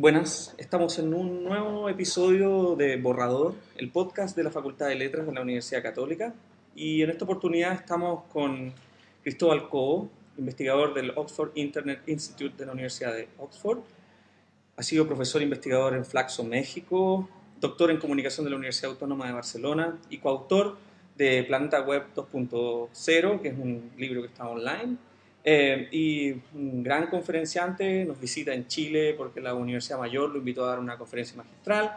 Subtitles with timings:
[0.00, 5.26] Buenas, estamos en un nuevo episodio de Borrador, el podcast de la Facultad de Letras
[5.26, 6.32] de la Universidad Católica.
[6.76, 8.72] Y en esta oportunidad estamos con
[9.24, 10.08] Cristóbal Cobo,
[10.38, 13.80] investigador del Oxford Internet Institute de la Universidad de Oxford.
[14.76, 17.28] Ha sido profesor investigador en Flaxo, México,
[17.60, 20.76] doctor en comunicación de la Universidad Autónoma de Barcelona y coautor
[21.16, 24.96] de Planeta Web 2.0, que es un libro que está online.
[25.50, 30.66] Eh, y un gran conferenciante, nos visita en Chile porque la Universidad Mayor lo invitó
[30.66, 31.96] a dar una conferencia magistral.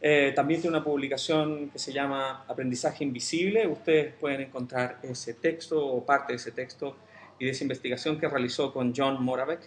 [0.00, 3.66] Eh, también tiene una publicación que se llama Aprendizaje Invisible.
[3.66, 6.96] Ustedes pueden encontrar ese texto o parte de ese texto
[7.38, 9.60] y de esa investigación que realizó con John Moravec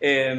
[0.00, 0.32] eh,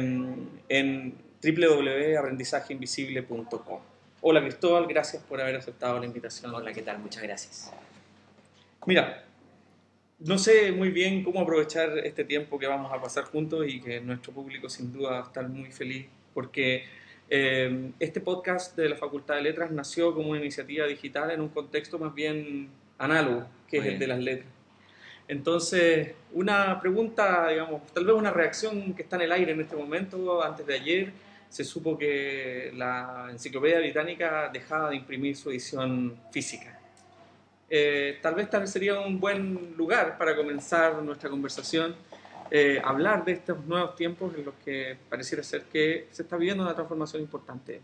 [0.68, 3.80] en www.aprendizajeinvisible.com.
[4.20, 6.54] Hola Cristóbal, gracias por haber aceptado la invitación.
[6.54, 6.98] Hola, ¿qué tal?
[6.98, 7.72] Muchas gracias.
[8.84, 9.24] Mira,
[10.18, 14.00] no sé muy bien cómo aprovechar este tiempo que vamos a pasar juntos y que
[14.00, 16.84] nuestro público sin duda va a estar muy feliz porque
[17.30, 21.48] eh, este podcast de la Facultad de Letras nació como una iniciativa digital en un
[21.48, 24.48] contexto más bien análogo, que es el de las letras.
[25.26, 29.74] Entonces, una pregunta, digamos, tal vez una reacción que está en el aire en este
[29.74, 31.12] momento, antes de ayer,
[31.48, 36.78] se supo que la Enciclopedia Británica dejaba de imprimir su edición física.
[37.76, 41.96] Eh, tal vez tal sería un buen lugar para comenzar nuestra conversación,
[42.48, 46.62] eh, hablar de estos nuevos tiempos en los que pareciera ser que se está viviendo
[46.62, 47.80] una transformación importante.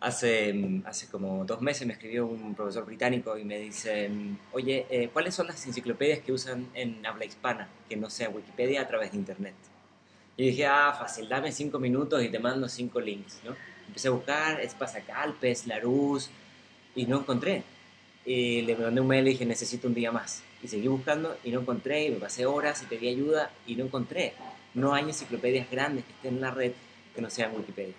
[0.00, 4.10] Hace, hace como dos meses me escribió un profesor británico y me dice,
[4.50, 8.80] oye, eh, ¿cuáles son las enciclopedias que usan en habla hispana, que no sea Wikipedia
[8.80, 9.54] a través de Internet?
[10.36, 13.54] Y dije, ah, fácil, dame cinco minutos y te mando cinco links, ¿no?
[13.86, 16.28] Empecé a buscar Espasacalpes, Larousse,
[16.96, 17.62] y no encontré.
[18.26, 20.42] Y le mandé un mail y dije, necesito un día más.
[20.62, 23.84] Y seguí buscando y no encontré, y me pasé horas y pedí ayuda y no
[23.84, 24.32] encontré.
[24.72, 26.72] No hay enciclopedias grandes que estén en la red
[27.14, 27.94] que no sean Wikipedia.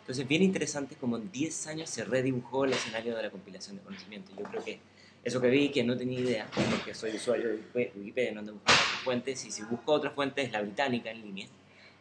[0.00, 3.82] Entonces, bien interesante como en 10 años se redibujó el escenario de la compilación de
[3.82, 4.30] conocimiento.
[4.38, 4.78] Yo creo que
[5.24, 8.80] eso que vi, que no tenía idea, porque soy usuario de Wikipedia, no ando buscando
[8.80, 11.48] otras fuentes, y si busco otras fuentes, la británica en línea,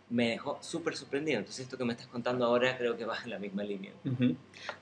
[0.09, 1.39] me dejó súper sorprendido.
[1.39, 3.91] Entonces, esto que me estás contando ahora creo que va en la misma línea.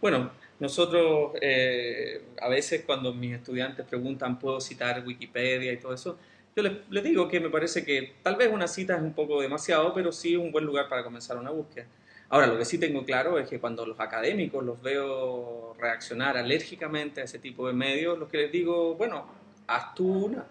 [0.02, 6.18] Bueno, nosotros eh, a veces cuando mis estudiantes preguntan, ¿puedo citar Wikipedia y todo eso?
[6.56, 9.42] Yo les, les, digo que me parece que tal vez una cita es un poco
[9.42, 11.88] demasiado, pero sí un buen lugar para comenzar una búsqueda.
[12.30, 17.22] Ahora, lo que sí tengo claro es que cuando los académicos los veo reaccionar alérgicamente
[17.22, 19.26] a ese tipo de medios, lo que les digo, bueno,
[19.68, 20.46] haz tú una.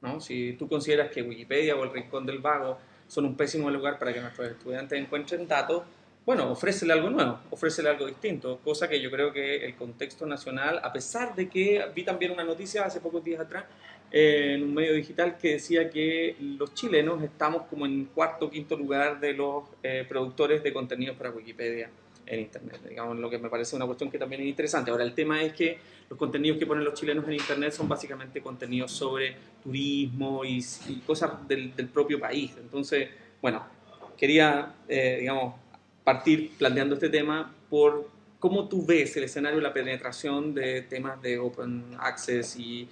[0.00, 0.20] ¿no?
[0.20, 2.78] Si tú consideras que Wikipedia o el Rincón del Vago
[3.10, 5.82] son un pésimo lugar para que nuestros estudiantes encuentren datos,
[6.24, 10.80] bueno, ofrécele algo nuevo, ofrécele algo distinto, cosa que yo creo que el contexto nacional,
[10.80, 13.64] a pesar de que vi también una noticia hace pocos días atrás
[14.12, 18.50] eh, en un medio digital que decía que los chilenos estamos como en cuarto o
[18.50, 21.90] quinto lugar de los eh, productores de contenidos para Wikipedia
[22.30, 22.80] en Internet.
[22.88, 24.90] Digamos, lo que me parece una cuestión que también es interesante.
[24.90, 28.40] Ahora, el tema es que los contenidos que ponen los chilenos en Internet son básicamente
[28.40, 30.62] contenidos sobre turismo y,
[31.04, 32.52] cosas del, propio país.
[32.58, 33.08] Entonces,
[33.42, 33.64] bueno,
[34.16, 35.54] quería, eh, digamos,
[36.04, 38.08] partir planteando este tema por
[38.38, 42.88] cómo tú ves el escenario de la penetración de temas de open access y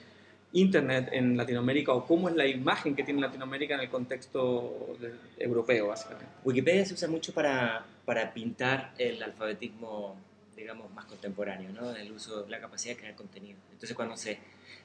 [0.52, 4.96] Internet en Latinoamérica o cómo es la imagen que tiene Latinoamérica en el contexto
[5.38, 6.26] europeo, básicamente.
[6.44, 10.16] Wikipedia se usa mucho para, para pintar el alfabetismo,
[10.56, 11.94] digamos, más contemporáneo, ¿no?
[11.94, 13.58] El uso, la capacidad de crear contenido.
[13.72, 14.38] Entonces, cuando se,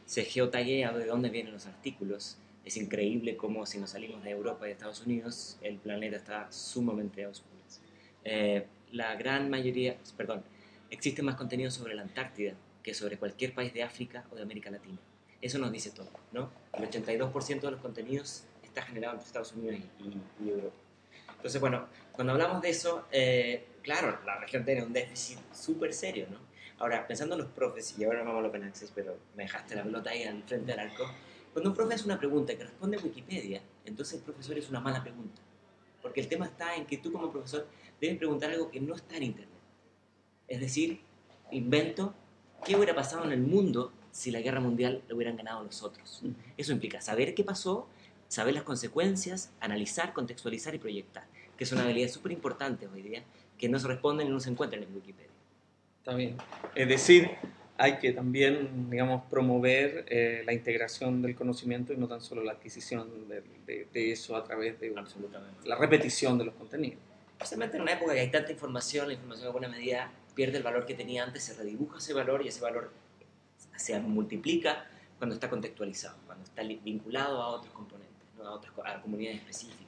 [0.06, 4.66] se geotaguea de dónde vienen los artículos, es increíble cómo si nos salimos de Europa
[4.66, 7.82] y de Estados Unidos, el planeta está sumamente a oscuras.
[8.26, 10.44] Eh, la gran mayoría, perdón,
[10.90, 12.54] existe más contenido sobre la Antártida
[12.84, 14.98] que sobre cualquier país de África o de América Latina.
[15.44, 16.50] Eso nos dice todo, ¿no?
[16.72, 19.76] El 82% de los contenidos está generado entre Estados Unidos
[20.40, 20.74] y, Europa.
[21.36, 26.28] Entonces, bueno, cuando hablamos de eso, eh, claro, la región tiene un déficit súper serio,
[26.32, 26.38] ¿no?
[26.80, 29.84] Ahora, pensando en los profes, y ahora vamos a Open Access, pero me dejaste la
[29.84, 31.04] pelota ahí al frente del arco,
[31.52, 35.04] cuando un profe hace una pregunta que responde Wikipedia, entonces el profesor es una mala
[35.04, 35.42] pregunta.
[36.02, 37.68] Porque el tema está en que tú como profesor
[38.00, 39.60] debes preguntar algo que no está en Internet.
[40.48, 41.02] Es decir,
[41.52, 42.16] invento
[42.64, 46.22] qué hubiera pasado en el mundo si la guerra mundial lo hubieran ganado los otros.
[46.56, 47.90] Eso implica saber qué pasó,
[48.28, 51.26] saber las consecuencias, analizar, contextualizar y proyectar,
[51.58, 53.24] que es una habilidad súper importante hoy día,
[53.58, 55.32] que no se responden y no se encuentran en Wikipedia.
[55.98, 56.38] Está bien.
[56.76, 57.32] Es decir,
[57.78, 62.52] hay que también, digamos, promover eh, la integración del conocimiento y no tan solo la
[62.52, 64.94] adquisición de, eso a través de
[65.66, 67.00] la repetición de los contenidos.
[67.38, 70.64] Precisamente en una época que hay tanta información, la información de alguna medida pierde el
[70.64, 72.92] valor que tenía antes, se redibuja ese valor y ese valor
[73.76, 74.86] se multiplica
[75.18, 79.84] cuando está contextualizado, cuando está vinculado a otros componentes, a otras a comunidades específicas.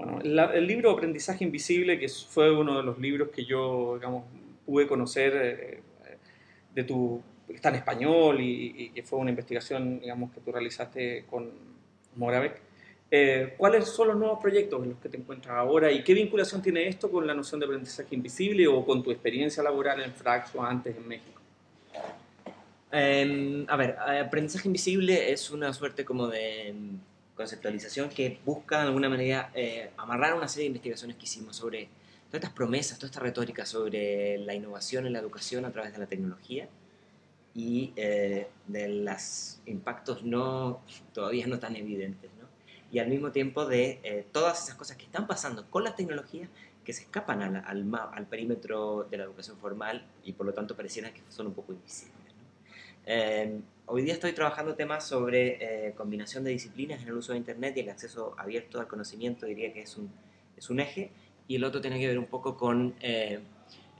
[0.00, 4.24] Bueno, el libro Aprendizaje Invisible, que fue uno de los libros que yo, digamos,
[4.64, 5.82] pude conocer eh,
[6.74, 11.50] de tu, está en español y, que fue una investigación, digamos, que tú realizaste con
[12.16, 12.62] Moravec.
[13.10, 16.62] Eh, ¿Cuáles son los nuevos proyectos en los que te encuentras ahora y qué vinculación
[16.62, 20.54] tiene esto con la noción de aprendizaje invisible o con tu experiencia laboral en Frax
[20.54, 21.39] o antes en México?
[22.92, 26.98] Em, a ver, aprendizaje invisible es una suerte como de em,
[27.36, 31.88] conceptualización que busca de alguna manera eh, amarrar una serie de investigaciones que hicimos sobre
[32.28, 35.98] todas estas promesas, toda esta retórica sobre la innovación en la educación a través de
[35.98, 36.68] la tecnología
[37.54, 40.80] y eh, de los impactos no,
[41.12, 42.30] todavía no tan evidentes.
[42.40, 42.46] ¿no?
[42.92, 46.48] Y al mismo tiempo de eh, todas esas cosas que están pasando con la tecnología
[46.84, 50.74] que se escapan al, al, al, perímetro de la educación formal y por lo tanto
[50.76, 52.19] parecieran que son un poco invisibles.
[53.12, 57.76] Eh, hoy día estoy trabajando temas sobre combinación de disciplinas en el uso de Internet
[57.76, 60.12] y el acceso abierto al conocimiento, diría que es un,
[60.56, 61.10] es un eje,
[61.48, 63.42] y el otro tiene que ver un poco con el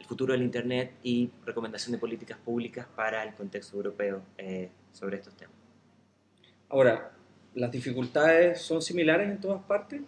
[0.07, 5.35] futuro del Internet y recomendación de políticas públicas para el contexto europeo eh, sobre estos
[5.35, 5.57] temas.
[6.69, 7.11] Ahora,
[7.57, 10.03] ¿las dificultades son similares en todas partes?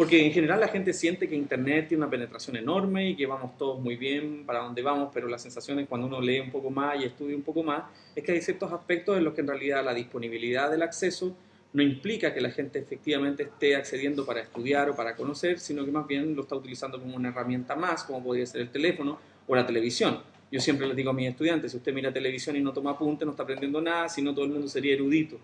[0.00, 3.58] Porque en general la gente siente que Internet tiene una penetración enorme y que vamos
[3.58, 6.70] todos muy bien para donde vamos, pero la sensación es cuando uno lee un poco
[6.70, 7.84] más y estudia un poco más,
[8.16, 11.36] es que hay ciertos aspectos en los que en realidad la disponibilidad del acceso
[11.74, 15.90] no implica que la gente efectivamente esté accediendo para estudiar o para conocer, sino que
[15.90, 19.54] más bien lo está utilizando como una herramienta más, como podría ser el teléfono o
[19.54, 20.22] la televisión.
[20.50, 23.26] Yo siempre les digo a mis estudiantes, si usted mira televisión y no toma apuntes,
[23.26, 25.36] no está aprendiendo nada, si no todo el mundo sería erudito,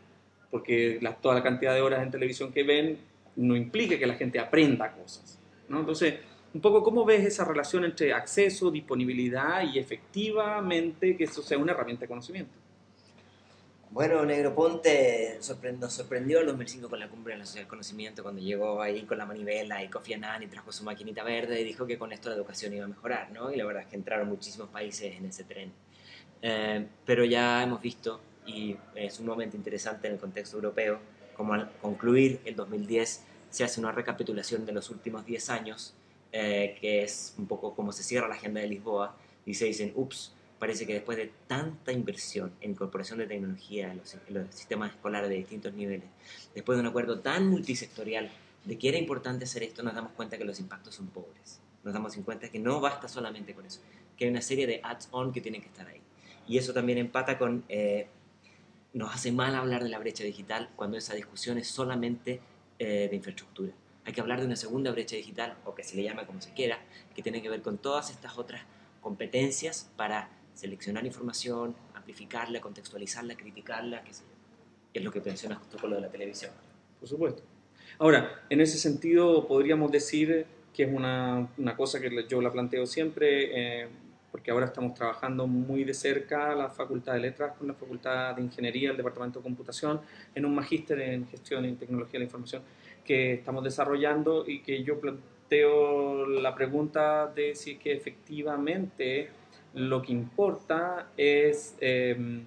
[0.51, 4.15] porque la, toda la cantidad de horas en televisión que ven no implica que la
[4.15, 5.39] gente aprenda cosas.
[5.69, 5.81] ¿no?
[5.81, 6.15] Entonces,
[6.55, 11.73] un poco cómo ves esa relación entre acceso, disponibilidad y efectivamente que eso sea una
[11.73, 12.53] herramienta de conocimiento.
[13.91, 15.39] Bueno, Negroponte
[15.79, 19.03] nos sorprendió el 2005 con la cumbre de la sociedad del conocimiento cuando llegó ahí
[19.05, 22.13] con la manivela y Kofi Annan y trajo su maquinita verde y dijo que con
[22.13, 23.51] esto la educación iba a mejorar, ¿no?
[23.53, 25.73] Y la verdad es que entraron muchísimos países en ese tren.
[26.43, 30.99] Eh, pero ya hemos visto, y es un momento interesante en el contexto europeo,
[31.37, 35.95] como al concluir el 2010 se hace una recapitulación de los últimos 10 años,
[36.33, 39.93] eh, que es un poco como se cierra la agenda de Lisboa, y se dicen,
[39.95, 44.17] ups, parece que después de tanta inversión en incorporación de tecnología en los,
[44.51, 46.09] sistemas escolares de distintos niveles,
[46.55, 48.31] después de un acuerdo tan multisectorial
[48.65, 51.61] de que era importante hacer esto, nos damos cuenta que los impactos son pobres.
[51.85, 53.81] Nos damos cuenta que no basta solamente con eso,
[54.17, 56.01] que hay una serie de ads-on que tienen que estar ahí.
[56.49, 57.65] Y eso también empata con...
[57.69, 58.09] Eh,
[58.97, 62.41] nos hace mal hablar de la brecha digital cuando esa discusión es solamente
[62.79, 63.75] eh, de infraestructura.
[64.07, 66.55] Hay que hablar de una segunda brecha digital, o que se le llama como se
[66.55, 66.79] quiera,
[67.15, 68.63] que tiene que ver con todas estas otras
[69.03, 74.13] competencias para seleccionar información, amplificarla, contextualizarla, criticarla, que
[74.95, 76.53] es lo que mencionas justo con lo de la televisión.
[76.99, 77.43] Por supuesto.
[77.99, 82.87] Ahora, en ese sentido, podríamos decir que es una, una cosa que yo la planteo
[82.87, 83.89] siempre, eh,
[84.37, 88.43] porque ahora estamos trabajando muy de cerca la Facultad de Letras con la Facultad de
[88.43, 90.03] Ingeniería, el Departamento de Computación,
[90.35, 92.63] en un magíster en Gestión y Tecnología de la Información
[93.03, 99.31] que estamos desarrollando y que yo planteo la pregunta de si es que efectivamente
[99.73, 102.45] lo que importa es em,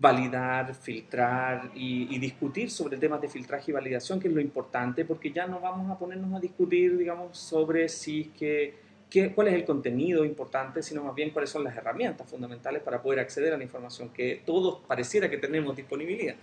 [0.00, 5.30] validar, filtrar y, discutir sobre temas de filtraje y validación, que es lo importante, porque
[5.30, 8.85] ya no vamos a ponernos a discutir, digamos, sobre si que,
[9.34, 13.20] cuál es el contenido importante, sino más bien cuáles son las herramientas fundamentales para poder
[13.20, 16.34] acceder a la información que todos pareciera que tenemos disponibilidad.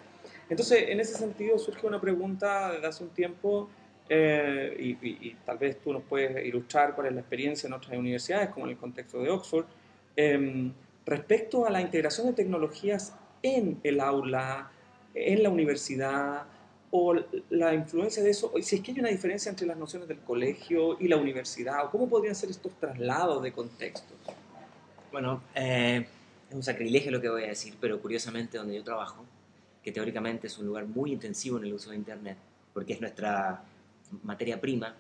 [0.50, 3.70] Entonces, en ese sentido surge una pregunta desde hace un tiempo
[4.10, 8.50] eh, y, tal vez tú nos puedes ilustrar cuál es la experiencia en otras universidades,
[8.50, 9.66] como en el contexto de Oxford,
[10.16, 10.74] em,
[11.06, 14.72] respecto a la integración de tecnologías en el aula,
[15.14, 16.46] en la universidad,
[16.96, 17.16] o
[17.50, 20.96] la influencia de eso, si es que hay una diferencia entre las nociones del colegio
[21.00, 24.16] y la universidad, o cómo podrían ser estos traslados de contextos.
[25.12, 26.06] Bueno, eh,
[26.48, 29.26] es un sacrilegio lo que voy a decir, pero curiosamente donde yo trabajo,
[29.82, 32.38] que teóricamente es un lugar muy intensivo en el uso de Internet,
[32.76, 33.64] porque es nuestra
[34.22, 34.96] materia prima,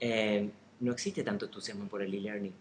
[0.00, 2.52] eh, no existe tanto entusiasmo por el e-learning.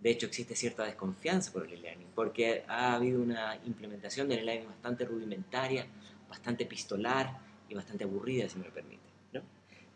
[0.00, 4.68] De hecho, existe cierta desconfianza por el e-learning, porque ha habido una implementación del e-learning
[4.68, 5.84] bastante rudimentaria,
[6.30, 9.14] bastante epistolar y bastante aburrida, si me lo permite.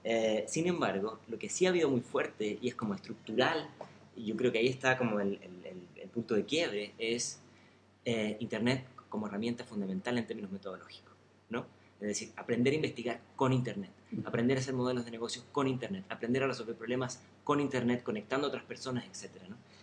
[0.05, 3.69] Eh, sin embargo, lo que sí ha habido muy fuerte y es como estructural,
[4.17, 5.39] y yo creo que ahí está como el,
[6.15, 7.41] punto de quiebre, es
[8.05, 11.13] eh, Internet como herramienta fundamental en términos metodológicos.
[11.51, 11.67] ¿no?
[12.01, 13.91] Es decir, aprender a investigar con Internet,
[14.25, 18.47] aprender a hacer modelos de negocio con Internet, aprender a resolver problemas con Internet, conectando
[18.47, 19.43] a otras personas, etc.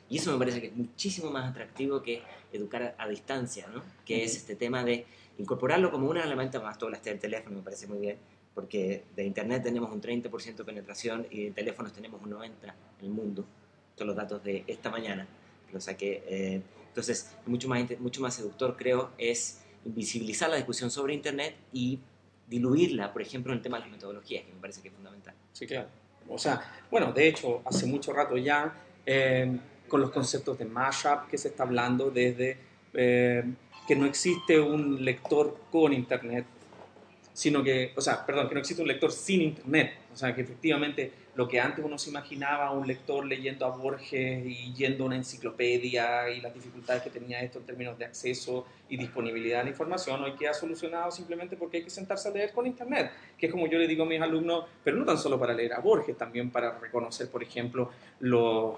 [0.09, 2.21] Y eso me parece que es muchísimo más atractivo que
[2.53, 3.83] educar a, distancia, ¿no?
[4.05, 5.05] que es este tema de
[5.37, 8.17] incorporarlo como una herramienta más, todo este del teléfono me parece muy bien,
[8.53, 12.49] porque de Internet tenemos un 30% de penetración y de teléfonos tenemos un 90%
[12.99, 13.45] en el mundo.
[13.95, 15.27] Son los datos de esta mañana.
[15.73, 16.23] Lo saqué.
[16.27, 21.99] Eh, entonces, mucho más, mucho más seductor, creo, es visibilizar la discusión sobre Internet y
[22.47, 25.33] diluirla, por ejemplo, en el tema de las metodologías, que me parece que es fundamental.
[25.51, 25.89] Sí, claro.
[26.27, 28.73] O sea, bueno, de hecho, hace mucho rato ya,
[29.05, 32.57] eh, con los conceptos de mashup que se está hablando desde
[32.93, 33.43] eh,
[33.87, 36.45] que no existe un lector con Internet,
[37.33, 39.93] sino que, o sea, perdón, que no existe un lector sin Internet.
[40.13, 44.45] O sea, que efectivamente lo que antes uno se imaginaba, un lector leyendo a Borges
[44.45, 48.65] y yendo a una enciclopedia y las dificultades que tenía esto en términos de acceso
[48.87, 52.53] y disponibilidad de la información, hoy queda solucionado simplemente porque hay que sentarse a leer
[52.53, 55.37] con Internet, que es como yo le digo a mis alumnos, pero no tan solo
[55.37, 58.75] para leer a Borges, también para reconocer, por ejemplo, los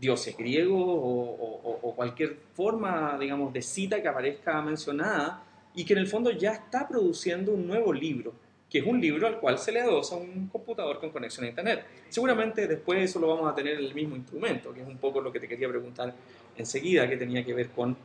[0.00, 6.06] dioses griegos o, cualquier forma, digamos, de cita que aparezca mencionada y que en el
[6.06, 8.32] fondo ya está produciendo un nuevo libro,
[8.68, 11.84] que es un libro al cual se le adosa un computador con conexión a Internet.
[12.08, 15.20] Seguramente después eso lo vamos a tener en el mismo instrumento, que es un poco
[15.20, 16.12] lo que te quería preguntar
[16.56, 17.96] enseguida, que tenía que ver con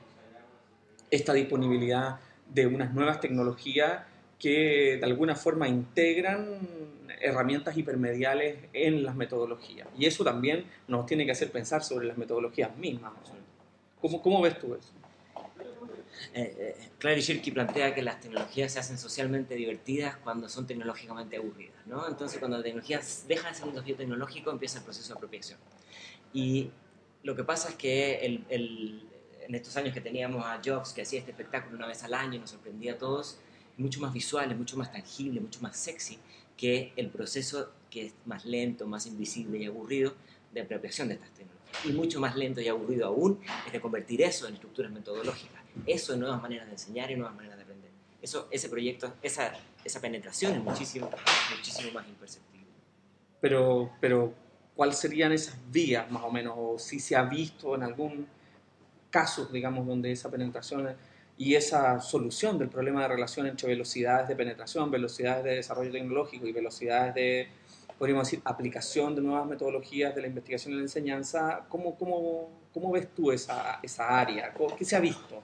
[1.09, 4.03] esta disponibilidad de unas nuevas tecnologías
[4.37, 6.59] que de alguna forma integran
[7.19, 9.87] herramientas hipermediales en las metodologías.
[9.97, 13.13] Y eso también nos tiene que hacer pensar sobre las metodologías mismas.
[14.01, 14.91] ¿Cómo, cómo ves tú eso?
[16.33, 21.37] Eh, eh, Clary Shirky plantea que las tecnologías se hacen socialmente divertidas cuando son tecnológicamente
[21.37, 22.07] aburridas, ¿no?
[22.07, 25.59] Entonces, cuando la tecnología deja de ser un desafío tecnológico, empieza el proceso de apropiación.
[26.33, 26.71] Y
[27.23, 29.07] lo que pasa es que el, el,
[29.47, 32.39] en estos años que teníamos a Jobs, que hacía este espectáculo una vez al año
[32.39, 33.39] nos sorprendía a todos,
[33.77, 36.19] mucho más visual, mucho más tangible, mucho más sexy
[36.59, 40.13] que el proceso que es más lento, más invisible y aburrido
[40.53, 41.85] de apropiación de estas tecnologías.
[41.85, 46.13] Y mucho más lento y aburrido aún es de convertir eso en estructuras metodológicas eso
[46.13, 47.91] en nuevas maneras de enseñar y nuevas maneras de aprender.
[48.21, 51.09] Eso, ese proyecto, esa, esa penetración es muchísimo,
[51.55, 52.67] muchísimo más imperceptible.
[53.39, 54.33] Pero, pero,
[54.75, 56.55] ¿cuáles serían esas vías más o menos?
[56.57, 58.27] O si se ha visto en algún
[59.09, 60.95] caso, digamos, donde esa penetración
[61.39, 66.45] y esa solución del problema de relación entre velocidades de penetración, velocidades de desarrollo tecnológico
[66.45, 67.47] y velocidades de,
[67.97, 72.91] podríamos decir, aplicación de nuevas metodologías de la investigación y la enseñanza, ¿cómo, cómo, cómo
[72.91, 74.53] ves tú esa, esa área?
[74.77, 75.41] ¿Qué se ha visto?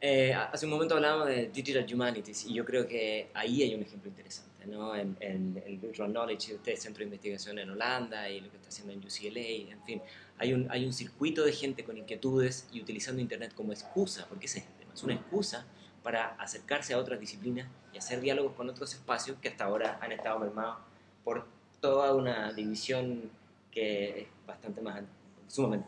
[0.00, 3.82] Eh, hace un momento hablábamos de Digital Humanities y yo creo que ahí hay un
[3.82, 4.96] ejemplo interesante, ¿no?
[4.96, 8.92] En, el Virtual Knowledge, este centro de investigación en Holanda y lo que está haciendo
[8.92, 10.02] en UCLA, en fin,
[10.38, 14.46] hay un, hay un circuito de gente con inquietudes y utilizando Internet como excusa, porque
[14.46, 14.64] ese es
[14.96, 15.66] es una excusa
[16.02, 20.12] para acercarse a otras disciplinas y hacer diálogos con otros espacios que hasta ahora han
[20.12, 20.78] estado mermados
[21.22, 21.46] por
[21.80, 23.30] toda una división
[23.70, 25.02] que es bastante más
[25.48, 25.86] sumamente.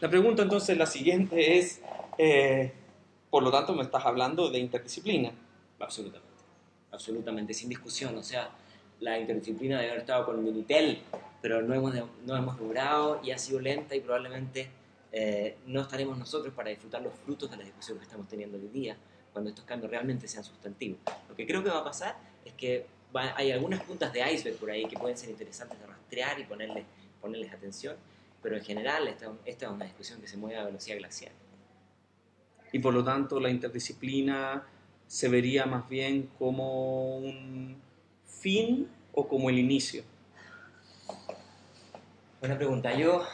[0.00, 1.80] La pregunta entonces, la siguiente es...
[2.16, 2.72] Eh,
[3.30, 5.32] por lo tanto, me estás hablando de interdisciplina.
[5.78, 6.42] Absolutamente,
[6.90, 8.16] absolutamente, sin discusión.
[8.16, 8.50] O sea,
[9.00, 11.02] la interdisciplina debe haber estado con Minitel,
[11.42, 14.70] pero no hemos, no hemos logrado y ha sido lenta y probablemente
[15.12, 18.68] eh, no estaremos nosotros para disfrutar los frutos de la discusión que estamos teniendo hoy
[18.68, 18.96] día
[19.32, 20.98] cuando estos cambios realmente sean sustantivos.
[21.28, 24.70] Lo que creo que va a pasar es que hay algunas puntas de iceberg por
[24.70, 26.84] ahí que pueden ser interesantes de rastrear y ponerles,
[27.20, 27.96] ponerles atención,
[28.42, 31.32] pero en general esta, esta es una discusión que se mueve a velocidad glacial
[32.72, 34.64] y por lo tanto la interdisciplina
[35.06, 37.76] se vería más bien como un
[38.26, 40.02] fin o como el inicio?
[42.40, 42.94] Buena pregunta.
[42.94, 43.24] Yo,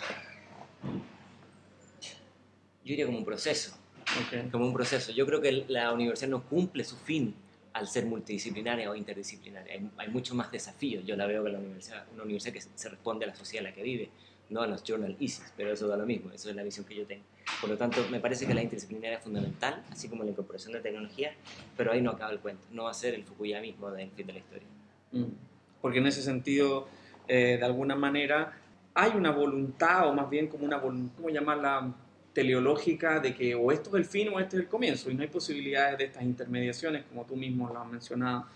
[2.84, 3.76] yo diría como un proceso.
[4.52, 5.12] Como un proceso.
[5.12, 7.34] Yo creo que la universidad no cumple su fin
[7.72, 9.72] al ser multidisciplinaria o interdisciplinaria.
[9.72, 11.04] Hay, hay muchos más desafíos.
[11.06, 13.70] Yo la veo que la universidad, una universidad que se responde a la sociedad en
[13.70, 14.10] la que vive,
[14.50, 16.94] no a los journal ISIS, pero eso da lo mismo, eso es la visión que
[16.94, 17.24] yo tengo.
[17.60, 20.80] Por lo tanto, me parece que la interdisciplinaria es fundamental, así como la incorporación de
[20.80, 21.34] tecnología,
[21.76, 24.32] pero ahí no acaba el cuento, no va a ser el Fukuyamismo del fin de
[24.32, 24.68] la historia.
[25.12, 25.24] Mm.
[25.80, 26.88] Porque en ese sentido,
[27.28, 28.58] eh, de alguna manera,
[28.94, 31.94] hay una voluntad, o más bien como una voluntad, ¿cómo llamarla?
[32.34, 35.22] Teleológica de que o esto es el fin o este es el comienzo, y no
[35.22, 38.46] hay posibilidades de estas intermediaciones, como tú mismo lo has mencionado.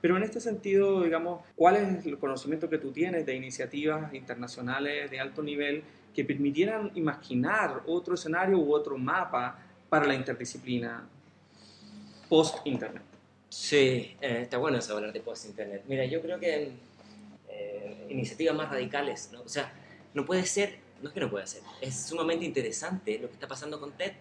[0.00, 5.10] Pero en este sentido, digamos, ¿cuál es el conocimiento que tú tienes de iniciativas internacionales
[5.10, 5.82] de alto nivel
[6.14, 11.08] que permitieran imaginar otro escenario u otro mapa para la interdisciplina
[12.28, 13.02] post-Internet?
[13.48, 15.84] Sí, eh, está bueno eso hablar de post-Internet.
[15.88, 16.72] Mira, yo creo que
[17.48, 19.40] eh, iniciativas más radicales, ¿no?
[19.42, 19.72] o sea,
[20.14, 23.48] no puede ser, no es que no pueda ser, es sumamente interesante lo que está
[23.48, 24.12] pasando con TED.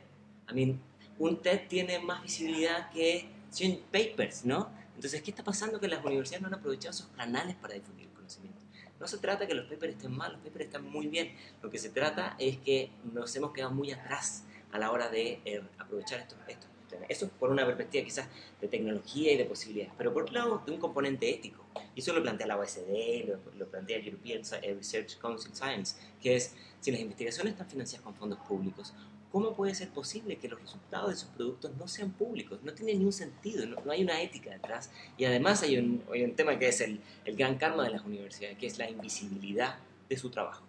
[0.49, 0.79] I mean,
[1.19, 4.69] un TED tiene más visibilidad que 100 papers, ¿no?
[4.95, 5.79] Entonces, ¿qué está pasando?
[5.79, 8.61] Que las universidades no han aprovechado esos canales para difundir el conocimiento.
[8.99, 11.35] No se trata que los papers estén mal, los papers están muy bien.
[11.61, 15.39] Lo que se trata es que nos hemos quedado muy atrás a la hora de
[15.45, 16.69] eh, aprovechar estos, estos.
[17.09, 18.27] Eso por una perspectiva quizás
[18.61, 21.63] de tecnología y de posibilidades, pero por otro lado de un componente ético.
[21.95, 24.41] Y eso lo plantea la OSD, lo, lo plantea el European
[24.75, 28.93] Research Council Science, que es si las investigaciones están financiadas con fondos públicos,
[29.31, 32.59] ¿cómo puede ser posible que los resultados de esos productos no sean públicos?
[32.63, 34.91] No tiene ningún sentido, no, hay una ética detrás.
[35.17, 38.05] Y además hay un, hay un tema que es el, el gran karma de las
[38.05, 40.63] universidades, que es la invisibilidad de su trabajo.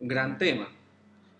[0.00, 0.68] Un gran tema,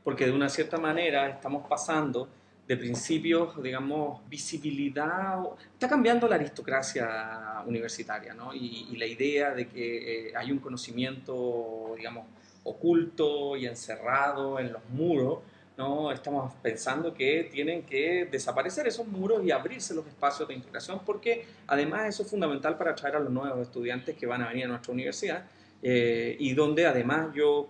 [0.05, 2.29] porque de una cierta manera estamos pasando
[2.73, 5.41] de principios, digamos, visibilidad,
[5.75, 8.55] está cambiando la aristocracia universitaria, ¿no?
[8.55, 12.25] Y, la idea de que eh, hay un conocimiento, digamos,
[12.65, 15.41] oculto y encerrado en los muros,
[15.77, 16.11] ¿no?
[16.13, 21.45] Estamos pensando que tienen que desaparecer esos muros y abrirse los espacios de integración, porque
[21.67, 24.69] además eso es fundamental para atraer a los nuevos estudiantes que van a venir a
[24.69, 25.45] nuestra universidad,
[25.83, 27.69] eh, y donde además yo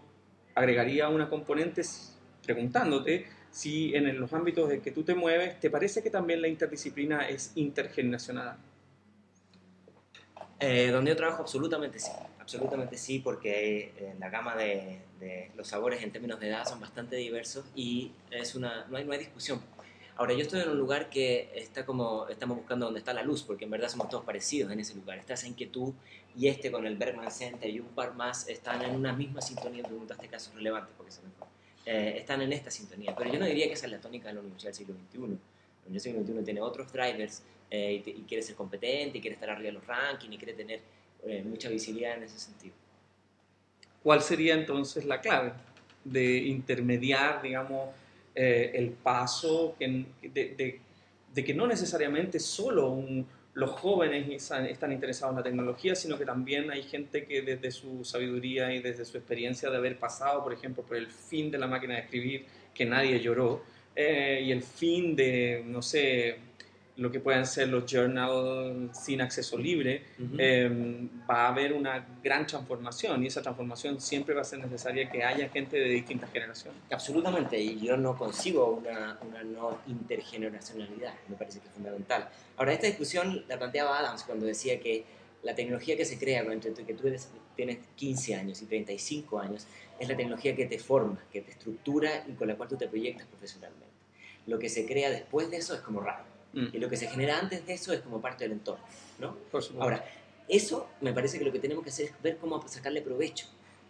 [0.54, 1.82] agregaría una componente
[2.44, 6.48] preguntándote si en los ámbitos en que tú te mueves, ¿te parece que también la
[6.48, 8.56] interdisciplina es intergeneracional?
[10.58, 12.10] Eh, donde yo trabajo, absolutamente sí.
[12.40, 15.00] Absolutamente sí, porque eh, la gama de,
[15.54, 19.12] los sabores en términos de edad son bastante diversos y es una, no, hay, no
[19.12, 19.60] hay discusión.
[20.16, 23.42] Ahora, yo estoy en un lugar que está como, estamos buscando donde está la luz,
[23.42, 25.18] porque en verdad somos todos parecidos en ese lugar.
[25.18, 25.92] Está esa inquietud
[26.36, 29.82] y este con el Bergman Center y un par más están en una misma sintonía,
[29.82, 31.46] preguntaste casos relevantes, porque se me fue
[31.84, 33.14] eh, están en esta sintonía.
[33.16, 35.18] Pero yo no diría que esa es la tónica de la Universidad del siglo XXI.
[35.18, 35.26] La
[35.86, 39.50] Universidad del siglo XXI tiene otros drivers eh, y, quiere ser competente, y quiere estar
[39.50, 40.80] arriba de los rankings, y quiere tener
[41.24, 42.74] eh, mucha visibilidad en ese sentido.
[44.02, 45.52] ¿Cuál sería entonces la clave
[46.04, 47.90] de intermediar, digamos,
[48.34, 50.80] el paso de, de,
[51.34, 56.24] de que no necesariamente solo un los jóvenes están interesados en la tecnología, sino que
[56.24, 60.52] también hay gente que desde su sabiduría y desde su experiencia de haber pasado, por
[60.54, 63.62] ejemplo, por el fin de la máquina de escribir, que nadie lloró,
[63.94, 66.38] eh, y el fin de, no sé,
[67.02, 70.04] lo que pueden ser los journals sin acceso libre,
[70.38, 75.10] em, va a haber una gran transformación y esa transformación siempre va a ser necesaria
[75.10, 76.80] que haya gente de distintas generaciones.
[76.90, 82.28] Absolutamente, y yo no consigo una, una no intergeneracionalidad, me parece que es fundamental.
[82.56, 85.04] Ahora, esta discusión la planteaba Adams cuando decía que
[85.42, 87.08] la tecnología que se crea entre que tú
[87.56, 89.66] tienes 15 años y 35 años
[89.98, 92.86] es la tecnología que te forma, que te estructura y con la cual tú te
[92.86, 93.88] proyectas profesionalmente.
[94.46, 96.66] Lo que se crea después de eso es como raro Mm.
[96.72, 98.84] Y lo que se genera antes de eso es como parte del entorno,
[99.18, 99.36] ¿no?
[99.80, 100.04] Ahora,
[100.48, 103.46] eso me parece que lo que tenemos que hacer es ver cómo sacarle provecho.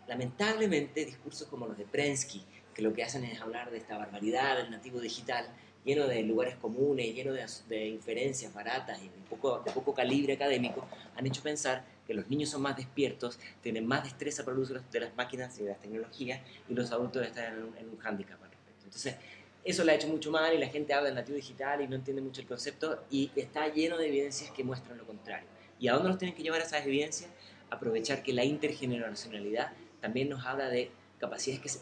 [0.06, 2.44] Lamentablemente, discursos como los de Prensky,
[2.74, 5.46] que lo que hacen es hablar de esta barbaridad del nativo digital,
[5.84, 10.86] lleno de lugares comunes, lleno de, inferencias baratas y de poco, de poco calibre académico,
[11.16, 14.74] han hecho pensar que los niños son más despiertos, tienen más destreza para el uso
[14.74, 17.98] de las máquinas y de las tecnologías, y los adultos están en un, en un
[17.98, 18.84] hándicap al respecto.
[18.84, 19.16] Entonces,
[19.64, 21.96] eso le ha hecho mucho mal y la gente habla del nativo digital y no
[21.96, 25.46] entiende mucho el concepto y está lleno de evidencias que muestran lo contrario.
[25.78, 27.30] ¿Y a dónde nos tienen que llevar esas evidencias?
[27.70, 31.78] Aprovechar que la intergeneracionalidad también nos habla de capacidades que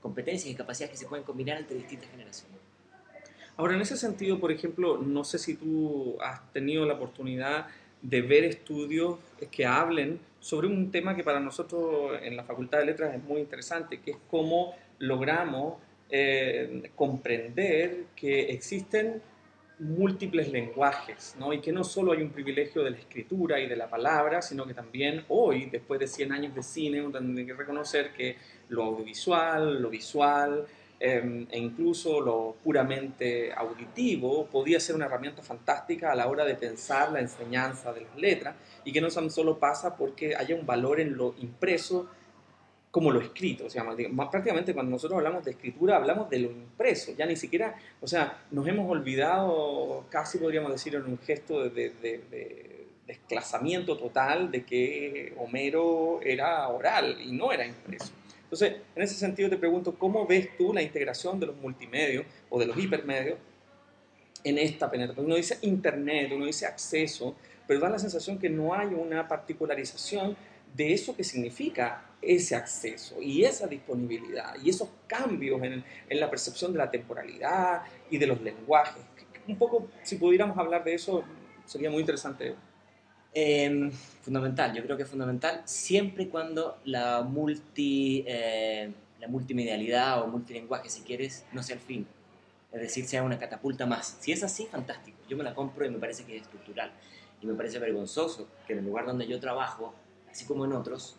[0.00, 2.58] competencias y capacidades que se pueden combinar entre distintas generaciones.
[3.56, 7.66] Ahora, en ese sentido, por ejemplo, no sé si tú has tenido la oportunidad
[8.02, 9.18] de ver estudios
[9.50, 13.40] que hablen sobre un tema que para nosotros en la Facultad de Letras es muy
[13.40, 15.74] interesante, que es cómo logramos
[16.10, 19.22] eh, comprender que existen
[19.78, 21.52] múltiples lenguajes, ¿no?
[21.52, 24.66] Y que no solo hay un privilegio de la escritura y de la palabra, sino
[24.66, 28.36] que también hoy, después de 100 años de cine, uno tiene que reconocer que
[28.68, 30.66] lo audiovisual, lo visual
[31.00, 36.54] em, e incluso lo puramente auditivo podía ser una herramienta fantástica a la hora de
[36.54, 41.00] pensar la enseñanza de las letras y que no solo pasa porque haya un valor
[41.00, 42.08] en lo impreso,
[42.94, 43.66] como lo escrito.
[43.66, 43.84] O sea,
[44.30, 47.12] prácticamente cuando nosotros hablamos de escritura, hablamos de lo impreso.
[47.18, 51.90] Ya ni siquiera, o sea, nos hemos olvidado, casi podríamos decir, en un gesto de,
[51.90, 58.12] de, desclasamiento total de que Homero era oral y no era impreso.
[58.44, 62.60] Entonces, en ese sentido te pregunto, ¿cómo ves tú la integración de los multimedios o
[62.60, 63.38] de los hipermedios
[64.44, 65.26] en esta penetración?
[65.26, 67.34] Uno dice Internet, uno dice acceso,
[67.66, 70.36] pero da la sensación que no hay una particularización
[70.74, 76.28] de eso que significa ese acceso y esa disponibilidad y esos cambios en, en, la
[76.28, 79.02] percepción de la temporalidad y de los lenguajes.
[79.46, 81.22] Un poco, si pudiéramos hablar de eso,
[81.64, 82.54] sería muy interesante.
[83.32, 83.90] Em,
[84.22, 90.28] fundamental, yo creo que es fundamental siempre y cuando la, multi, eh, la multimedialidad o
[90.28, 92.06] multilenguaje, si quieres, no sea el fin.
[92.72, 94.16] Es decir, sea una catapulta más.
[94.20, 95.18] Si es así, fantástico.
[95.28, 96.92] Yo me la compro y me parece que es estructural.
[97.40, 99.94] Y me parece vergonzoso que en el lugar donde yo trabajo
[100.34, 101.14] así como en otros,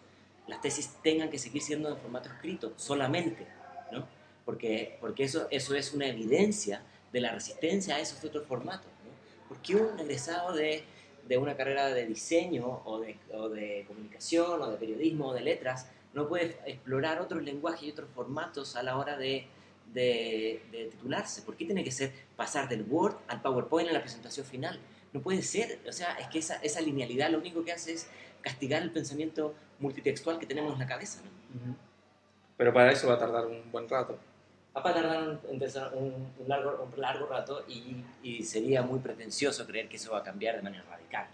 [0.46, 3.48] las tesis tengan que seguir siendo en formato escrito solamente,
[3.94, 4.06] ¿no?
[4.44, 6.82] Porque, porque eso, eso es una evidencia
[7.14, 8.92] de la resistencia a esos otros formatos.
[9.06, 9.48] ¿no?
[9.48, 10.84] ¿Por qué un egresado de,
[11.30, 15.42] de, una carrera de diseño o de, o de comunicación o de periodismo o de
[15.42, 19.48] letras no puede explorar otros lenguajes y otros formatos a la hora de,
[19.94, 21.42] de, de, titularse?
[21.42, 24.78] ¿Por qué tiene que ser pasar del Word al PowerPoint en la presentación final?
[25.14, 28.08] No puede ser, o sea, es que esa, esa linealidad lo único que hace es
[28.46, 31.20] castigar el pensamiento multitextual que tenemos en la cabeza.
[31.66, 31.76] ¿no?
[32.56, 34.20] Pero para eso va a tardar un buen rato.
[34.76, 39.66] Va a tardar un, un, un largo, un largo rato y, y, sería muy pretencioso
[39.66, 41.26] creer que eso va a cambiar de manera radical.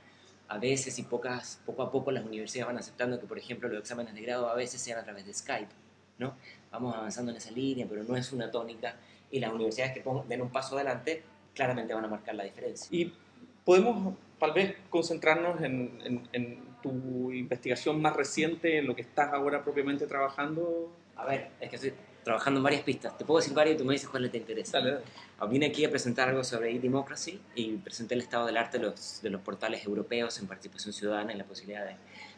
[0.47, 3.79] A veces y pocas, poco a poco las universidades van aceptando que, por ejemplo, los
[3.79, 5.71] exámenes de grado a veces sean a través de Skype.
[6.17, 6.35] ¿no?
[6.71, 8.95] Vamos avanzando en esa línea, pero no es una tónica
[9.31, 12.87] y las universidades que den un paso adelante claramente van a marcar la diferencia.
[12.91, 13.13] Y
[13.65, 19.33] podemos tal vez concentrarnos en, en, en tu investigación más reciente, en lo que estás
[19.33, 20.91] ahora propiamente trabajando?
[21.15, 23.17] A ver, es que estoy trabajando en varias pistas.
[23.17, 24.79] Te puedo decir varias y tú me dices cuál te interesa.
[24.79, 25.03] Dale, dale.
[25.39, 28.85] Ah, Vine aquí a presentar algo sobre e-democracy y presenté el estado del arte de
[28.85, 31.95] los, de los portales europeos en participación ciudadana y la posibilidad de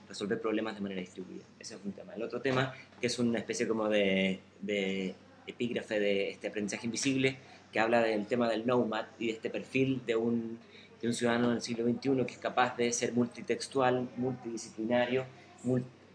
[0.07, 1.43] resolver problemas de manera distribuida.
[1.59, 2.13] Ese es un tema.
[2.15, 5.15] El otro tema, que es una especie como de, de
[5.47, 7.37] epígrafe de este aprendizaje invisible,
[7.71, 10.59] que habla del tema del nomad y de este perfil de un
[11.03, 15.25] de un ciudadano del siglo XXI que es capaz de ser multitextual, multidisciplinario,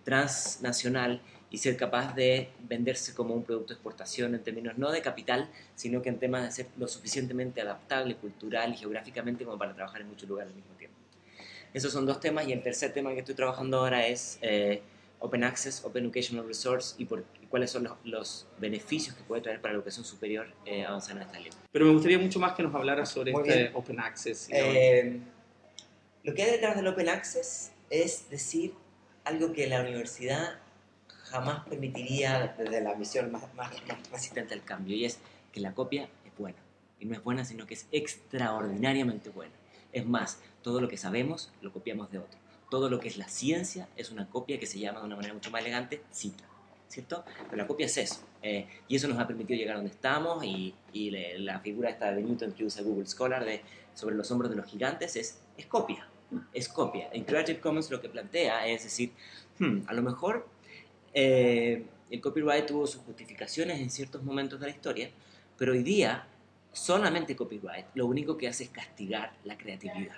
[0.03, 1.21] transnacional
[1.51, 5.51] y ser capaz de venderse como un producto de exportación en términos no de capital,
[5.75, 10.01] sino que en temas de ser lo suficientemente adaptable cultural y geográficamente como para trabajar
[10.01, 10.97] en muchos lugares al mismo tiempo.
[11.75, 14.81] Esos son dos temas y el tercer tema que estoy trabajando ahora es eh,
[15.21, 19.43] Open Access, Open Educational Resource y, por, y cuáles son los, los, beneficios que puede
[19.43, 21.59] traer para la educación superior eh, avanzar en esta línea.
[21.73, 23.73] Pero me gustaría mucho más que nos hablaras sobre Muy este bien.
[23.75, 24.49] Open Access.
[24.51, 25.21] Eh,
[26.23, 28.75] lo que hay detrás del Open Access es decir
[29.25, 30.59] algo que la universidad
[31.09, 35.19] jamás permitiría desde la misión más, más, más resistente al cambio, y es
[35.53, 36.59] que la copia es buena.
[37.01, 39.55] Y no es buena, sino que es extraordinariamente buena.
[39.93, 42.39] Es más, todo lo que sabemos lo copiamos de otro.
[42.71, 45.35] Todo lo que es la ciencia es una copia que se llama de una manera
[45.35, 46.45] mucho más elegante cita.
[46.89, 47.23] ¿Cierto?
[47.45, 48.21] Pero la copia es eso.
[48.43, 50.75] Eh, y eso nos ha permitido llegar a donde estamos y,
[51.39, 53.63] la figura esta de Newton que usa Google Scholar de
[53.95, 56.09] sobre los hombros de los gigantes es, es copia.
[56.53, 57.09] Es copia.
[57.13, 59.13] En Creative Commons lo que plantea es decir,
[59.59, 60.47] hmm, a lo mejor
[61.15, 65.11] eh, el copyright tuvo sus justificaciones en ciertos momentos de la historia,
[65.57, 66.27] pero hoy día
[66.73, 70.17] solamente copyright lo único que hace es castigar la creatividad,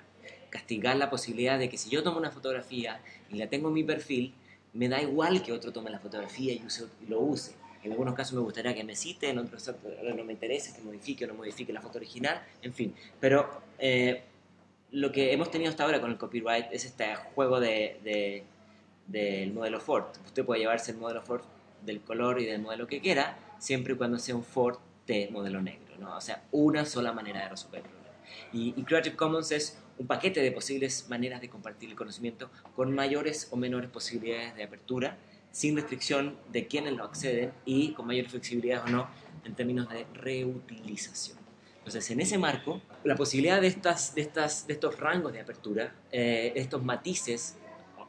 [0.50, 3.84] castigar la posibilidad de que si yo tomo una fotografía y la tengo en mi
[3.84, 4.34] perfil,
[4.72, 6.62] me da igual que otro tome la fotografía y,
[7.08, 7.54] lo use.
[7.82, 9.72] En algunos casos me gustaría que me cite, en otros
[10.14, 12.94] no me interesa que modifique o no modifique la foto original, en fin.
[13.18, 14.22] Pero eh,
[14.90, 18.44] lo que hemos tenido hasta ahora con el copyright es este juego de, de,
[19.06, 20.04] del modelo Ford.
[20.26, 21.42] Usted puede llevarse el modelo Ford
[21.84, 25.62] del color y del modelo que quiera, siempre y cuando sea un Ford de modelo
[25.62, 26.16] negro, ¿no?
[26.16, 28.10] O sea, una sola manera de resolver el problema.
[28.52, 33.48] Y Creative Commons es un paquete de posibles maneras de compartir el conocimiento con mayores
[33.50, 35.18] o menores posibilidades de apertura,
[35.52, 39.08] sin restricción de quienes lo acceden y con mayor flexibilidad o no
[39.44, 41.36] en términos de reutilización.
[41.76, 45.94] Entonces, en ese marco, la posibilidad de, estas, de, estas, de estos rangos de apertura,
[46.10, 47.56] eh, estos matices,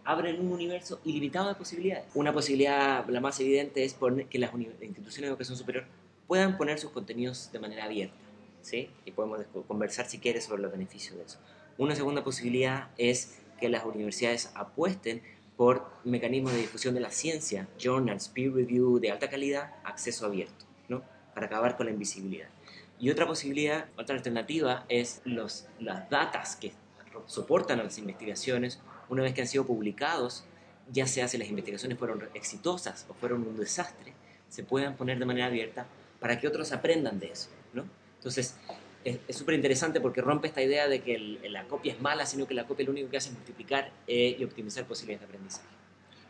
[0.06, 2.06] abren un universo ilimitado de posibilidades.
[2.14, 3.98] Una posibilidad, la más evidente, es
[4.30, 5.86] que las instituciones de educación superior
[6.26, 8.16] puedan poner sus contenidos de manera abierta.
[8.62, 8.90] ¿sí?
[9.04, 11.38] Y podemos conversar, si quieres, sobre los beneficios de eso.
[11.82, 15.24] Una segunda posibilidad es que las universidades apuesten
[15.58, 20.67] por mecanismos de difusión de la ciencia, journals, peer review de alta calidad, acceso abierto,
[20.89, 21.02] ¿no?
[21.34, 22.50] para acabar con la invisibilidad.
[23.00, 26.72] Y otra posibilidad, otra alternativa, es los, las datas que
[27.26, 30.44] soportan las investigaciones, una vez que han sido publicados,
[30.91, 34.13] ya sea si las investigaciones fueron exitosas o fueron un desastre,
[34.50, 35.88] se puedan poner de manera abierta
[36.20, 37.50] para que otros aprendan de eso.
[37.74, 37.86] ¿no?
[38.17, 38.56] Entonces,
[39.04, 42.48] es súper interesante porque rompe esta idea de que el, la copia es mala, sino
[42.48, 45.68] que la copia lo único que hace es multiplicar eh, y optimizar posibilidades de aprendizaje.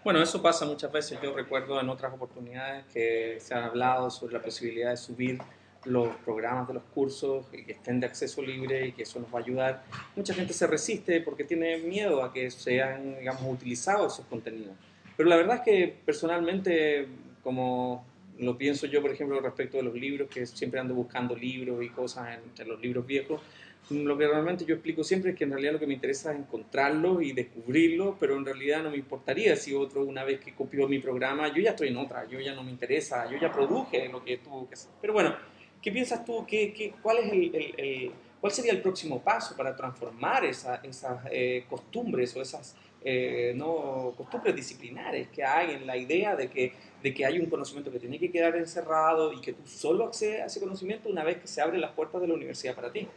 [0.03, 1.19] Bueno, eso pasa muchas veces.
[1.21, 5.39] Yo recuerdo en otras oportunidades que se han hablado sobre la posibilidad de subir
[5.85, 9.33] los programas de los cursos y que estén de acceso libre y que eso nos
[9.33, 9.83] va a ayudar.
[10.15, 14.73] Mucha gente se resiste porque tiene miedo a que sean, digamos, utilizados esos contenidos.
[15.17, 17.07] Pero la verdad es que personalmente,
[17.43, 18.05] como
[18.41, 21.89] lo pienso yo, por ejemplo, respecto de los libros, que siempre ando buscando libros y
[21.89, 23.41] cosas entre los libros viejos,
[23.89, 26.39] lo que realmente yo explico siempre es que en realidad lo que me interesa es
[26.39, 30.87] encontrarlo y descubrirlo, pero en realidad no me importaría si otro una vez que copió
[30.87, 34.07] mi programa, yo ya estoy en otra, yo ya no me interesa, yo ya produje
[34.09, 34.91] lo que tuvo que hacer.
[35.01, 35.35] Pero bueno,
[35.81, 36.45] ¿qué piensas tú?
[36.47, 40.75] ¿Qué, qué, ¿Cuál es el, el, el, ¿cuál sería el próximo paso para transformar esa,
[40.83, 46.49] esas eh, costumbres o esas eh, no, costumbres disciplinares que hay en la idea de
[46.49, 50.05] que, de que hay un conocimiento que tiene que quedar encerrado y que tú solo
[50.05, 52.91] accedes a ese conocimiento una vez que se abren las puertas de la universidad para
[52.91, 53.07] ti?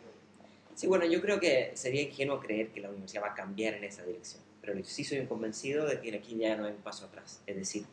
[0.74, 3.84] Sí, bueno, yo creo que sería ingenuo creer que la universidad va a cambiar en
[3.84, 7.42] esa dirección, pero sí soy convencido de que aquí ya no hay un paso atrás.
[7.46, 7.84] Es decir,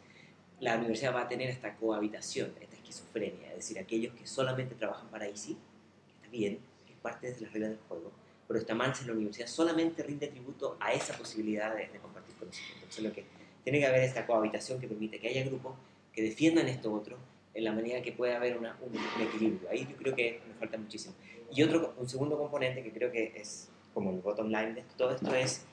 [0.62, 5.10] la universidad va a tener esta cohabitación, esta esquizofrenia, es decir, aquellos que solamente trabajan
[5.10, 8.12] para IC, que está bien, que es parte de las reglas del juego,
[8.48, 12.80] pero esta mancha en la universidad solamente rinde tributo a esa posibilidad de, compartir conocimiento.
[12.80, 13.26] Entonces, lo que
[13.64, 15.76] tiene que haber esta cohabitación que permite que haya grupos
[16.14, 17.18] que defiendan esto otro
[17.54, 19.70] en la manera que pueda haber una, un, equilibrio.
[19.70, 21.14] Ahí yo creo que me falta muchísimo.
[21.54, 25.12] Y otro, un segundo componente que creo que es como el bottom line de todo
[25.12, 25.66] esto es,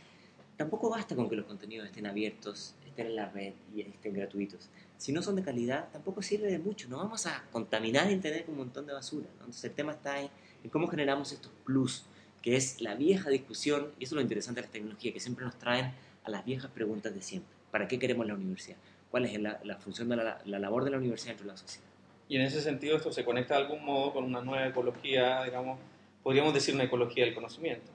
[0.56, 4.68] tampoco basta con que los contenidos estén abiertos, estén en la red y estén gratuitos.
[4.96, 6.88] Si no son de calidad, tampoco sirve de mucho.
[6.88, 9.26] No vamos a contaminar Internet con un montón de basura.
[9.34, 10.28] Entonces el tema está en,
[10.64, 12.06] en cómo generamos estos plus,
[12.42, 15.44] que es la vieja discusión, y eso es lo interesante de la tecnología, que siempre
[15.44, 15.92] nos traen
[16.24, 17.52] a las viejas preguntas de siempre.
[17.70, 18.76] ¿Para qué queremos la universidad?
[19.10, 21.58] ¿Cuál es la, la función de la, la labor de la universidad dentro de la
[21.58, 21.86] sociedad?
[22.28, 25.78] Y en ese sentido esto se conecta de algún modo con una nueva ecología, digamos,
[26.22, 27.90] podríamos decir una ecología del conocimiento.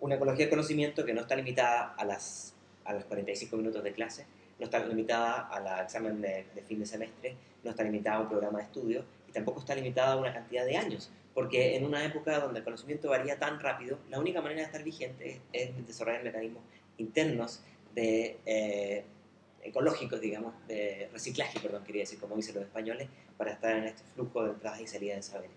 [0.00, 3.92] Una ecología del conocimiento que no está limitada a, las, a los 45 minutos de
[3.92, 4.26] clase,
[4.58, 8.58] no está limitada al examen de, fin de semestre, no está limitada a un programa
[8.58, 11.10] de estudio y tampoco está limitada a una cantidad de años.
[11.34, 14.84] Porque en una época donde el conocimiento varía tan rápido, la única manera de estar
[14.84, 16.62] vigente es desarrollar mecanismos
[16.98, 17.62] internos
[17.94, 19.04] de eh,
[19.62, 24.02] ecológicos, digamos, de reciclaje, perdón, quería decir, como dicen los españoles, para estar en este
[24.14, 25.50] flujo de entrada y salida de saber.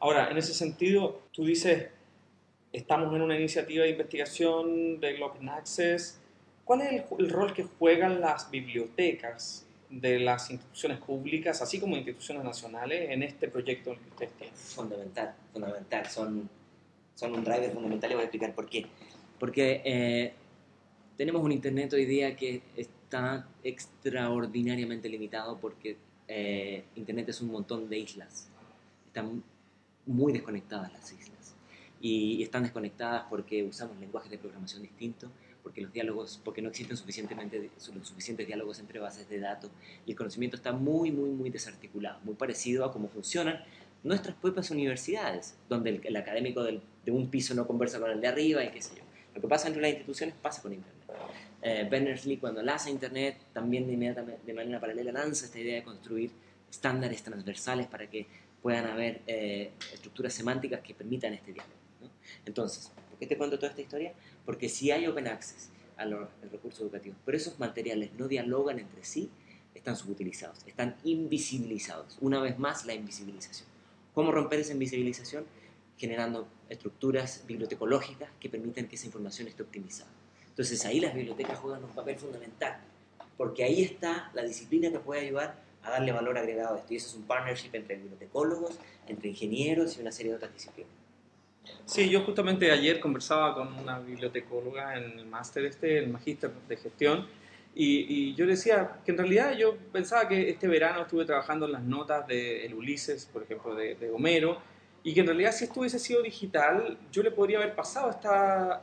[0.00, 1.88] Ahora, en ese sentido, tú dices,
[2.72, 6.20] estamos en una iniciativa de investigación del Open Access.
[6.64, 12.42] ¿Cuál es el, rol que juegan las bibliotecas de las instituciones públicas, así como instituciones
[12.42, 14.56] nacionales, en este proyecto que ustedes tienen?
[14.56, 16.06] Fundamental, fundamental.
[16.06, 16.48] Son,
[17.14, 18.86] son un driver fundamental y voy a explicar por qué.
[19.38, 20.32] Porque eh,
[21.16, 27.90] tenemos un Internet hoy día que está extraordinariamente limitado porque eh, Internet es un montón
[27.90, 28.48] de islas.
[29.08, 29.42] Están
[30.06, 31.54] muy desconectadas las islas.
[32.00, 35.30] Y están desconectadas porque usamos lenguajes de programación distintos,
[35.62, 39.70] porque los diálogos, porque no existen suficientemente, suficientes diálogos entre bases de datos
[40.06, 43.62] y el conocimiento está muy, muy, muy desarticulado, muy parecido a cómo funcionan
[44.02, 46.80] nuestras propias universidades, donde el, académico de
[47.12, 49.02] un piso no conversa con el de arriba y qué sé yo.
[49.34, 51.02] Lo que pasa entre las instituciones pasa con Internet.
[51.62, 56.30] Eh, Berners-Lee cuando lanza Internet también de, de manera paralela lanza esta idea de construir
[56.68, 58.26] estándares transversales para que
[58.60, 61.76] puedan haber eh, estructuras semánticas que permitan este diálogo.
[62.44, 64.12] Entonces, ¿por qué te cuento toda esta historia?
[64.44, 69.04] Porque si hay open access a los recursos educativos, pero esos materiales no dialogan entre
[69.04, 69.30] sí,
[69.74, 72.18] están subutilizados, están invisibilizados.
[72.20, 73.68] Una vez más, la invisibilización.
[74.14, 75.44] ¿Cómo romper esa invisibilización?
[75.96, 80.10] Generando estructuras bibliotecológicas que permitan que esa información esté optimizada.
[80.48, 82.78] Entonces ahí las bibliotecas juegan un papel fundamental,
[83.36, 86.92] porque ahí está la disciplina que puede ayudar a darle valor agregado a esto.
[86.92, 91.01] Y eso es un partnership entre bibliotecólogos, entre ingenieros y una serie de otras disciplinas.
[91.84, 96.76] Sí, yo justamente ayer conversaba con una bibliotecóloga en el máster este, el magíster de
[96.76, 97.26] gestión,
[97.74, 101.82] y, yo decía que en realidad yo pensaba que este verano estuve trabajando en las
[101.82, 104.60] notas de el Ulises, por ejemplo, de, de Homero,
[105.04, 108.16] y que en realidad si esto hubiese sido digital, yo le podría haber pasado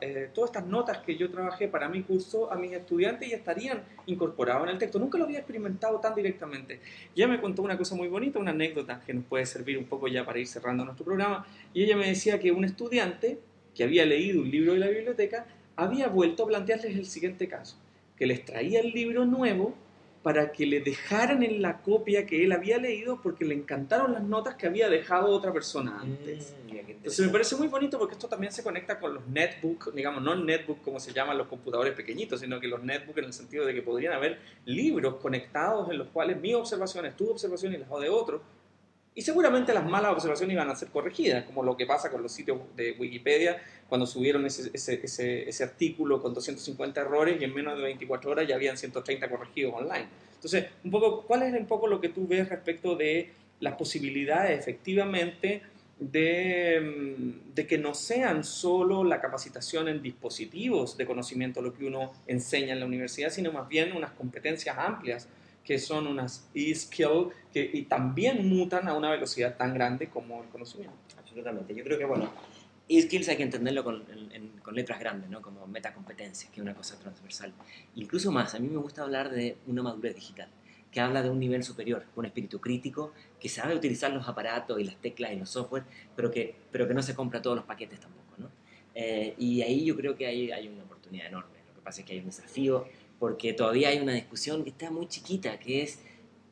[0.01, 3.84] eh, todas estas notas que yo trabajé para mi curso a mis estudiantes y estarían
[4.05, 4.99] incorporados en el texto.
[4.99, 6.82] Nunca lo había experimentado tan directamente.
[7.15, 10.10] Ya me contó una cosa muy bonita, una anécdota que nos puede servir un poco
[10.10, 13.39] ya para ir cerrando nuestro programa, y ella me decía que un estudiante
[13.73, 15.45] que había leído un libro de la biblioteca
[15.77, 17.77] había vuelto a plantearles el siguiente caso,
[18.17, 19.73] que les traía el libro nuevo
[20.23, 24.23] para que le dejaran en la copia que él había leído porque le encantaron las
[24.23, 26.55] notas que había dejado otra persona mm, antes.
[26.67, 30.36] Entonces me parece muy bonito porque esto también se conecta con los netbook, digamos, no
[30.36, 33.73] netbook como se llaman los computadores pequeñitos, sino que los netbook en el sentido de
[33.73, 37.88] que podrían haber libros conectados en los cuales mi observación es tu observación y la
[37.99, 38.41] de otro.
[39.15, 42.32] Y seguramente las malas observaciones iban a ser corregidas, como lo que pasa con los
[42.32, 47.84] sitios de Wikipedia, cuando subieron ese, ese, artículo con 250 errores y en menos de
[47.84, 50.08] 24 horas ya habían 130 corregidos online.
[50.36, 54.58] Entonces, un poco, ¿cuál es un poco lo que tú ves respecto de las posibilidades
[54.58, 55.63] efectivamente
[56.00, 61.86] de, mm, de, que no sean solo la capacitación en dispositivos de conocimiento lo que
[61.86, 65.28] uno enseña en la universidad, sino más bien unas competencias amplias
[65.63, 70.50] que son unas e-skills que y también mutan a una velocidad tan grande como el
[70.50, 70.95] conocimiento.
[71.17, 71.76] Absolutamente.
[71.76, 72.32] Yo creo que, bueno,
[72.88, 74.04] e-skills hay que entenderlo con,
[74.63, 75.41] con, letras grandes, ¿no?
[75.41, 77.54] como metacompetencias, que es una cosa transversal.
[77.95, 80.50] Incluso más, a mí me gusta hablar de una madurez digital.
[80.91, 84.84] que habla de un nivel superior, un espíritu crítico, que sabe utilizar los aparatos y
[84.84, 85.84] las teclas y los software,
[86.15, 88.34] pero que, pero que no se compra todos los paquetes tampoco.
[88.39, 88.50] ¿no?
[88.95, 91.60] Eh, y ahí yo creo que hay, hay una oportunidad enorme.
[91.67, 92.88] Lo que pasa es que hay un desafío,
[93.19, 95.99] porque todavía hay una discusión que está muy chiquita, que es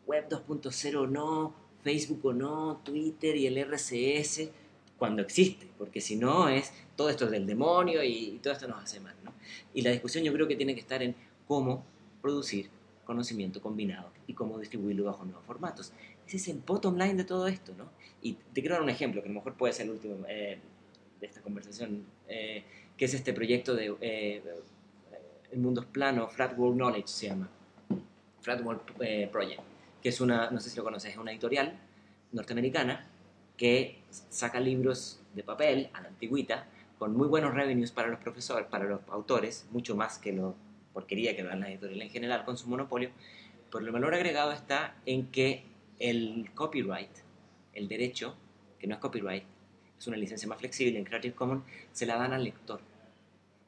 [0.05, 1.53] web 2.0 no,
[1.83, 4.49] Facebook o no, Twitter y el RCS,
[4.97, 8.83] cuando existe, porque si no es todo esto es del demonio y, todo esto nos
[8.83, 9.15] hace mal.
[9.23, 9.31] ¿no?
[9.73, 11.15] Y la discusión yo creo que tiene que estar en
[11.47, 11.85] cómo
[12.21, 12.69] producir
[13.05, 15.93] conocimiento combinado y cómo distribuirlo bajo nuevos formatos.
[16.27, 17.89] Ese es el bottom line de todo esto, ¿no?
[18.21, 20.59] Y te quiero dar un ejemplo, que a lo mejor puede ser el último eh,
[21.21, 22.65] de esta conversación, eh,
[22.97, 24.43] que es este proyecto de eh,
[25.57, 27.49] El Mundo Plano, Flat World Knowledge se llama,
[28.41, 28.81] Flat World
[29.31, 29.59] Project,
[30.03, 31.79] que es una, no sé si lo conoces, es una editorial
[32.31, 33.07] norteamericana
[33.57, 36.67] que saca libros de papel a la antigüita
[36.99, 40.53] con muy buenos revenues para los profesores, para los autores, mucho más que lo
[40.93, 43.09] porquería que dan las editoriales en general con su monopolio,
[43.71, 45.63] pero el valor agregado está en que
[45.97, 47.09] el copyright,
[47.73, 48.35] el derecho,
[48.77, 49.43] que no es copyright,
[49.97, 52.79] es una licencia más flexible en Creative Commons, se la dan al lector.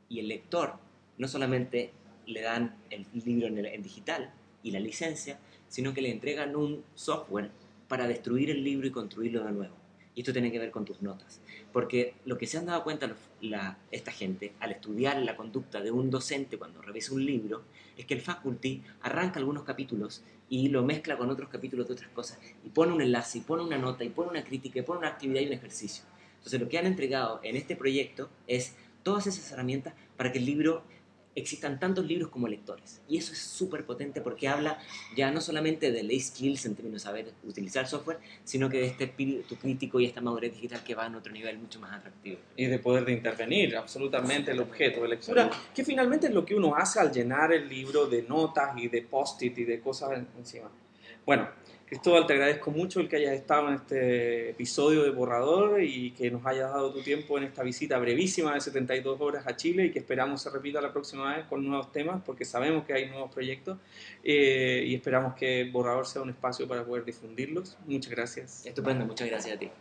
[0.07, 0.87] Y el lector
[1.19, 1.91] no solamente
[2.25, 4.31] le dan el libro en, digital
[4.63, 7.51] y la licencia, sino que le entregan un software
[7.87, 9.75] para destruir el libro y construirlo de nuevo.
[10.15, 11.39] Y esto tiene que ver con tus notas.
[11.71, 15.91] Porque lo que se han dado cuenta la, esta gente al estudiar la conducta de
[15.91, 17.63] un docente cuando revisa un libro
[17.95, 22.09] es que el faculty arranca algunos capítulos y lo mezcla con otros capítulos de otras
[22.11, 24.99] cosas y pone un enlace, y pone una nota, y pone una crítica, y pone
[24.99, 26.03] una actividad y un ejercicio.
[26.37, 30.45] Entonces lo que han entregado en este proyecto es todas esas herramientas para que el
[30.45, 30.83] libro
[31.35, 33.01] existan tantos libros como lectores.
[33.07, 34.79] Y eso es súper potente porque habla
[35.15, 38.87] ya no solamente de lay skills en términos de saber utilizar software, sino que de
[38.87, 42.37] este espíritu crítico y esta madurez digital que va a otro nivel mucho más atractivo.
[42.55, 46.55] Y de poder de intervenir absolutamente el objeto de lectura, que finalmente es lo que
[46.55, 50.69] uno hace al llenar el libro de notas y de post-it y de cosas encima.
[51.25, 51.49] Bueno,
[51.89, 56.29] Cristóbal, te agradezco mucho el que hayas estado en este episodio de Borrador y que
[56.29, 59.91] nos hayas dado tu tiempo en esta visita brevísima de 72 horas a Chile y
[59.91, 63.31] que esperamos se repita la próxima vez con nuevos temas porque sabemos que hay nuevos
[63.33, 63.79] proyectos
[64.23, 67.75] eh, y esperamos que Borrador sea un espacio para poder difundirlos.
[67.87, 68.67] Muchas gracias.
[68.67, 69.71] Estupendo, muchas gracias a ti.